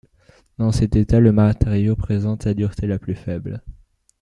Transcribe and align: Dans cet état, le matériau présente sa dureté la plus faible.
Dans 0.57 0.71
cet 0.71 0.95
état, 0.95 1.19
le 1.19 1.31
matériau 1.31 1.95
présente 1.95 2.41
sa 2.41 2.55
dureté 2.55 2.87
la 2.87 2.97
plus 2.97 3.13
faible. 3.13 3.61